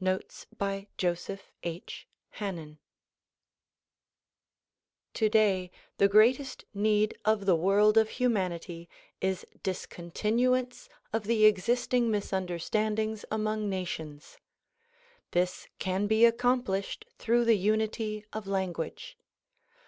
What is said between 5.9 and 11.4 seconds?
the greatest need of the world of humanity is discon tinuance of